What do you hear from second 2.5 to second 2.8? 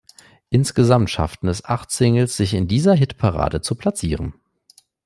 in